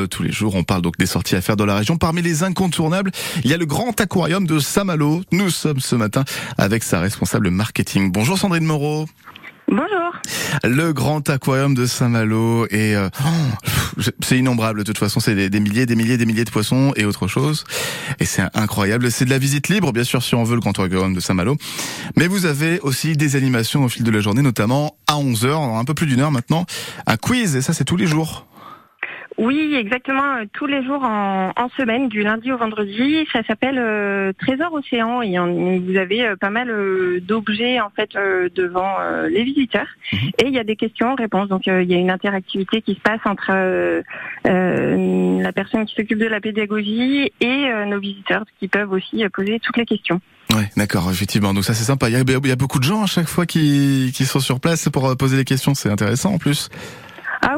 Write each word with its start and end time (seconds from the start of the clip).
comme 0.00 0.08
tous 0.08 0.22
les 0.22 0.32
jours, 0.32 0.54
on 0.54 0.64
parle 0.64 0.82
donc 0.82 0.96
des 0.96 1.06
sorties 1.06 1.36
à 1.36 1.40
faire 1.40 1.56
dans 1.56 1.66
la 1.66 1.76
région. 1.76 1.96
Parmi 1.96 2.22
les 2.22 2.42
incontournables, 2.42 3.10
il 3.44 3.50
y 3.50 3.54
a 3.54 3.56
le 3.56 3.66
grand 3.66 3.98
aquarium 4.00 4.46
de 4.46 4.58
Saint-Malo. 4.58 5.22
Nous 5.30 5.50
sommes 5.50 5.80
ce 5.80 5.94
matin 5.94 6.24
avec 6.56 6.82
sa 6.82 7.00
responsable 7.00 7.50
marketing. 7.50 8.10
Bonjour 8.10 8.38
Sandrine 8.38 8.64
Moreau. 8.64 9.06
Bonjour. 9.68 10.12
Le 10.64 10.92
grand 10.92 11.28
aquarium 11.28 11.74
de 11.74 11.84
Saint-Malo 11.84 12.66
et 12.70 12.96
euh, 12.96 13.08
oh, 13.24 14.00
c'est 14.20 14.38
innombrable 14.38 14.80
de 14.80 14.84
toute 14.84 14.98
façon, 14.98 15.20
c'est 15.20 15.34
des, 15.50 15.60
milliers, 15.60 15.86
des 15.86 15.96
milliers, 15.96 16.16
des 16.16 16.26
milliers 16.26 16.44
de 16.44 16.50
poissons 16.50 16.92
et 16.96 17.04
autre 17.04 17.28
chose. 17.28 17.64
Et 18.18 18.24
c'est 18.24 18.42
incroyable. 18.54 19.10
C'est 19.10 19.26
de 19.26 19.30
la 19.30 19.38
visite 19.38 19.68
libre, 19.68 19.92
bien 19.92 20.04
sûr, 20.04 20.22
si 20.22 20.34
on 20.34 20.44
veut 20.44 20.54
le 20.54 20.60
grand 20.60 20.70
aquarium 20.70 21.14
de 21.14 21.20
Saint-Malo. 21.20 21.56
Mais 22.16 22.26
vous 22.26 22.46
avez 22.46 22.80
aussi 22.80 23.16
des 23.16 23.36
animations 23.36 23.84
au 23.84 23.88
fil 23.88 24.02
de 24.02 24.10
la 24.10 24.20
journée, 24.20 24.42
notamment 24.42 24.96
à 25.06 25.18
11 25.18 25.44
h 25.44 25.78
un 25.78 25.84
peu 25.84 25.94
plus 25.94 26.06
d'une 26.06 26.20
heure 26.20 26.32
maintenant, 26.32 26.64
un 27.06 27.16
quiz 27.16 27.54
et 27.54 27.60
ça 27.60 27.74
c'est 27.74 27.84
tous 27.84 27.96
les 27.96 28.06
jours. 28.06 28.46
Oui, 29.40 29.74
exactement. 29.74 30.36
Euh, 30.36 30.44
tous 30.52 30.66
les 30.66 30.84
jours 30.84 31.02
en, 31.02 31.68
semaine, 31.78 32.08
du 32.08 32.22
lundi 32.22 32.52
au 32.52 32.58
vendredi. 32.58 33.26
Ça 33.32 33.42
s'appelle 33.42 33.78
euh, 33.78 34.32
Trésor 34.38 34.70
Océan 34.74 35.22
et 35.22 35.38
vous 35.38 35.96
avez 35.96 36.26
euh, 36.26 36.36
pas 36.36 36.50
mal 36.50 36.70
d'objets 37.22 37.80
en 37.80 37.88
fait 37.88 38.10
devant 38.54 38.96
les 39.30 39.42
visiteurs. 39.42 39.86
Mhm. 40.12 40.18
Et 40.42 40.46
il 40.48 40.52
y 40.52 40.58
a 40.58 40.64
des 40.64 40.76
questions-réponses. 40.76 41.48
Donc 41.48 41.66
il 41.66 41.90
y 41.90 41.94
a 41.94 41.96
une 41.96 42.10
interactivité 42.10 42.82
qui 42.82 42.94
se 42.94 43.00
passe 43.00 43.20
entre 43.24 43.52
la 44.44 45.52
personne 45.52 45.86
qui 45.86 45.94
s'occupe 45.94 46.18
de 46.18 46.26
la 46.26 46.40
pédagogie 46.40 47.32
et 47.40 47.70
nos 47.86 47.98
visiteurs 47.98 48.44
qui 48.58 48.68
peuvent 48.68 48.92
aussi 48.92 49.24
poser 49.32 49.58
toutes 49.60 49.78
les 49.78 49.86
questions. 49.86 50.20
Ouais, 50.54 50.68
d'accord, 50.76 51.10
effectivement. 51.10 51.54
Donc 51.54 51.64
ça 51.64 51.72
c'est 51.72 51.84
sympa. 51.84 52.10
Il 52.10 52.12
y, 52.12 52.16
a, 52.16 52.20
il 52.20 52.48
y, 52.48 52.52
a, 52.52 52.56
beaucoup 52.56 52.78
de 52.78 52.84
gens 52.84 53.04
à 53.04 53.06
chaque 53.06 53.28
fois 53.28 53.46
qui, 53.46 54.12
qui 54.14 54.26
sont 54.26 54.40
sur 54.40 54.60
place 54.60 54.88
pour 54.90 55.16
poser 55.16 55.38
des 55.38 55.44
questions. 55.44 55.74
C'est 55.74 55.90
intéressant 55.90 56.34
en 56.34 56.38
plus. 56.38 56.68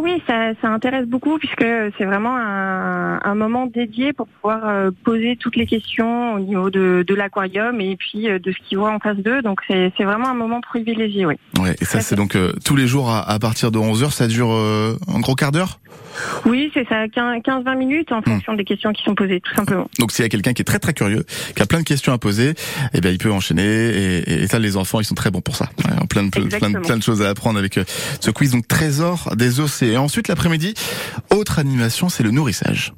Oui, 0.03 0.21
ça, 0.27 0.51
ça 0.61 0.69
intéresse 0.69 1.07
beaucoup 1.07 1.39
puisque 1.39 1.65
c'est 1.97 2.05
vraiment 2.05 2.37
un, 2.37 3.21
un, 3.23 3.35
moment 3.37 3.67
dédié 3.67 4.13
pour 4.13 4.27
pouvoir 4.27 4.69
euh, 4.69 4.91
poser 5.05 5.37
toutes 5.37 5.55
les 5.55 5.65
questions 5.65 6.35
au 6.35 6.41
niveau 6.41 6.71
de, 6.71 7.05
de 7.07 7.15
l'aquarium 7.15 7.81
et 7.81 7.95
puis 7.95 8.29
euh, 8.29 8.41
de 8.41 8.51
ce 8.51 8.57
qu'ils 8.67 8.79
voient 8.79 8.93
en 8.93 8.99
face 8.99 9.19
d'eux. 9.19 9.43
Donc 9.43 9.61
c'est 9.69 9.93
vraiment 10.01 10.29
un 10.29 10.35
moment 10.35 10.61
privilégié, 10.61 11.25
oui. 11.25 11.37
Ouais, 11.61 11.77
et 11.81 11.85
ça 11.85 12.01
c'est 12.01 12.17
donc 12.17 12.35
euh, 12.35 12.53
tous 12.65 12.75
les 12.75 12.89
jours 12.89 13.11
à, 13.11 13.31
à, 13.31 13.39
partir 13.39 13.71
de 13.71 13.79
11h, 13.79 14.11
ça 14.11 14.27
dure 14.27 14.51
un 14.51 15.21
gros 15.21 15.37
quart 15.37 15.53
d'heure? 15.53 15.79
Oui, 16.47 16.71
c'est 16.75 16.87
ça, 16.89 17.07
15-20 17.07 17.79
minutes 17.79 18.13
en 18.13 18.21
hmm. 18.21 18.25
fonction 18.25 18.55
des 18.55 18.65
questions 18.65 18.93
qui 18.93 19.03
sont 19.03 19.15
posées, 19.15 19.41
tout 19.41 19.55
simplement. 19.55 19.89
Donc 20.01 20.11
s'il 20.11 20.25
y 20.25 20.27
a 20.27 20.29
quelqu'un 20.29 20.53
qui 20.53 20.63
est 20.63 20.65
très 20.65 20.79
très 20.79 20.95
curieux, 20.95 21.25
qui 21.55 21.63
a 21.63 21.67
plein 21.67 21.79
de 21.79 21.85
questions 21.85 22.13
à 22.13 22.19
poser, 22.19 22.55
eh 22.93 23.01
bien 23.01 23.11
il 23.11 23.19
peut 23.19 23.31
enchaîner 23.31 23.63
et, 23.63 24.43
et 24.43 24.47
ça 24.49 24.59
les 24.59 24.77
enfants 24.77 25.01
ils 25.01 25.05
sont 25.05 25.15
très 25.15 25.31
bons 25.31 25.41
pour 25.41 25.57
ça. 25.57 25.69
plein, 26.09 26.25
de, 26.25 26.31
plein, 26.31 26.71
de, 26.71 26.79
plein 26.79 26.97
de 26.97 27.03
choses 27.03 27.23
à 27.23 27.29
apprendre 27.29 27.59
avec 27.59 27.79
ce 28.21 28.31
quiz. 28.31 28.51
Donc 28.53 28.67
trésor 28.69 29.35
des 29.37 29.61
océans 29.61 29.92
et 29.93 29.99
ensuite 29.99 30.29
l'après-midi, 30.29 30.75
autre 31.31 31.59
animation, 31.59 32.09
c'est 32.09 32.23
le 32.23 32.31
nourrissage. 32.31 32.95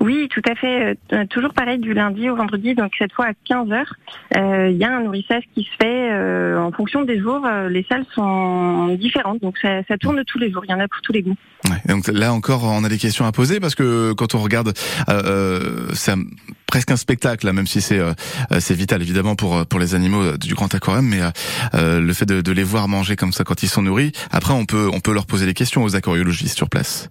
Oui, 0.00 0.28
tout 0.30 0.42
à 0.48 0.54
fait. 0.54 0.98
Euh, 1.12 1.24
toujours 1.26 1.52
pareil 1.52 1.78
du 1.78 1.94
lundi 1.94 2.28
au 2.28 2.36
vendredi, 2.36 2.74
donc 2.74 2.92
cette 2.98 3.12
fois 3.12 3.26
à 3.26 3.32
15 3.44 3.70
heures. 3.70 3.94
Euh, 4.36 4.68
il 4.70 4.76
y 4.76 4.84
a 4.84 4.96
un 4.96 5.02
nourrissage 5.02 5.44
qui 5.54 5.62
se 5.62 5.76
fait 5.80 6.10
euh, 6.12 6.58
en 6.58 6.72
fonction 6.72 7.02
des 7.02 7.18
jours. 7.18 7.46
les 7.68 7.84
salles 7.88 8.04
sont 8.14 8.96
différentes, 8.98 9.40
donc 9.42 9.56
ça, 9.58 9.82
tourne 10.00 10.22
tous 10.24 10.38
les 10.38 10.50
jours. 10.50 10.62
Il 10.66 10.70
y 10.70 10.74
en 10.74 10.80
a 10.80 10.88
pour 10.88 11.00
tous 11.02 11.12
les 11.12 11.22
goûts. 11.22 11.36
donc 11.86 12.08
là 12.08 12.32
encore, 12.32 12.64
on 12.64 12.84
a 12.84 12.88
des 12.88 12.98
questions 12.98 13.26
à 13.26 13.32
poser 13.32 13.60
parce 13.60 13.74
que 13.74 14.12
quand 14.12 14.34
on 14.34 14.38
regarde, 14.38 14.72
c'est 15.92 16.14
presque 16.66 16.90
un 16.90 16.96
spectacle, 16.96 17.50
même 17.52 17.66
si 17.66 17.80
c'est 17.80 18.00
c'est 18.58 18.74
vital 18.74 19.02
évidemment 19.02 19.36
pour 19.36 19.66
pour 19.66 19.80
les 19.80 19.94
animaux 19.94 20.36
du 20.36 20.54
grand 20.54 20.74
aquarium, 20.74 21.06
mais 21.06 21.20
le 21.72 22.12
fait 22.12 22.26
de, 22.26 22.40
de 22.40 22.52
les 22.52 22.64
voir 22.64 22.88
manger 22.88 23.16
comme 23.16 23.32
ça 23.32 23.44
quand 23.44 23.62
ils 23.62 23.68
sont 23.68 23.82
nourris, 23.82 24.12
après 24.30 24.52
on 24.52 24.64
peut 24.64 24.90
on 24.92 25.00
peut 25.00 25.12
leur 25.12 25.26
poser 25.26 25.46
des 25.46 25.54
questions 25.54 25.82
aux 25.84 25.96
aquariologistes 25.96 26.56
sur 26.56 26.68
place. 26.68 27.08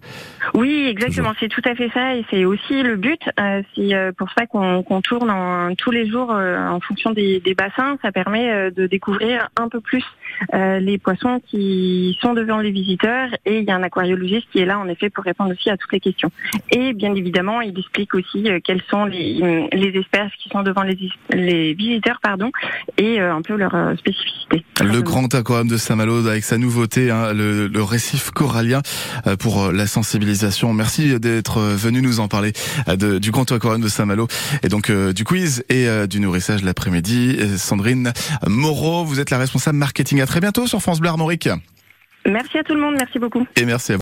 Oui, 0.54 0.86
exactement. 0.88 1.32
C'est 1.40 1.48
tout 1.48 1.62
à 1.64 1.74
fait 1.74 1.90
ça, 1.92 2.14
et 2.14 2.24
c'est 2.30 2.44
aussi 2.44 2.82
le 2.82 2.96
but. 2.96 3.20
Euh, 3.40 3.62
c'est 3.74 3.94
euh, 3.94 4.12
pour 4.12 4.28
ça 4.36 4.46
qu'on 4.46 5.00
tourne 5.02 5.30
en, 5.30 5.74
tous 5.74 5.90
les 5.90 6.08
jours 6.08 6.32
euh, 6.32 6.68
en 6.68 6.80
fonction 6.80 7.12
des, 7.12 7.40
des, 7.40 7.54
bassins. 7.54 7.96
Ça 8.02 8.12
permet 8.12 8.50
euh, 8.50 8.70
de 8.70 8.86
découvrir 8.86 9.48
un 9.56 9.68
peu 9.68 9.80
plus 9.80 10.04
les 10.52 10.98
poissons 10.98 11.40
qui 11.46 12.18
sont 12.20 12.34
devant 12.34 12.58
les 12.58 12.70
visiteurs, 12.70 13.30
et 13.46 13.60
il 13.60 13.64
y 13.64 13.70
a 13.70 13.74
un 13.74 13.82
aquariologiste 13.82 14.46
qui 14.52 14.58
est 14.58 14.66
là 14.66 14.78
en 14.78 14.86
effet 14.86 15.08
pour 15.08 15.24
répondre 15.24 15.52
aussi 15.52 15.70
à 15.70 15.78
toutes 15.78 15.92
les 15.92 16.00
questions. 16.00 16.30
Et 16.70 16.92
bien 16.92 17.14
évidemment, 17.14 17.62
il 17.62 17.78
explique 17.78 18.12
aussi 18.14 18.46
quelles 18.62 18.82
sont 18.90 19.06
les, 19.06 19.68
les, 19.72 19.98
espèces 19.98 20.32
qui 20.38 20.50
sont 20.50 20.62
devant 20.62 20.82
les, 20.82 20.98
les 21.30 21.72
visiteurs, 21.72 22.18
pardon, 22.22 22.50
et 22.98 23.18
un 23.18 23.40
peu 23.40 23.56
leur 23.56 23.74
spécificité. 23.98 24.62
Le 24.82 25.00
grand 25.00 25.34
aquarium 25.34 25.68
de 25.68 25.78
Saint-Malo 25.78 26.26
avec 26.26 26.44
sa 26.44 26.58
nouveauté, 26.58 27.10
hein, 27.10 27.32
le, 27.32 27.66
le 27.68 27.82
récif 27.82 28.30
corallien 28.30 28.82
pour 29.38 29.72
la 29.72 29.86
sensibilisation 29.86 30.35
Merci 30.72 31.18
d'être 31.18 31.60
venu 31.60 32.02
nous 32.02 32.20
en 32.20 32.28
parler 32.28 32.52
euh, 32.88 33.18
du 33.18 33.30
Grand 33.30 33.50
Aquarium 33.50 33.80
de 33.80 33.88
Saint-Malo 33.88 34.28
et 34.62 34.68
donc 34.68 34.90
euh, 34.90 35.12
du 35.12 35.24
quiz 35.24 35.64
et 35.68 35.88
euh, 35.88 36.06
du 36.06 36.20
nourrissage 36.20 36.62
l'après-midi. 36.62 37.38
Sandrine 37.56 38.12
Moreau, 38.46 39.04
vous 39.04 39.20
êtes 39.20 39.30
la 39.30 39.38
responsable 39.38 39.78
marketing. 39.78 40.20
À 40.20 40.26
très 40.26 40.40
bientôt 40.40 40.66
sur 40.66 40.80
France 40.80 41.00
Bleu 41.00 41.10
Armorique. 41.10 41.48
Merci 42.26 42.58
à 42.58 42.64
tout 42.64 42.74
le 42.74 42.80
monde, 42.80 42.96
merci 42.98 43.18
beaucoup. 43.18 43.46
Et 43.56 43.64
merci 43.64 43.92
à 43.92 43.92
vous. 43.92 43.94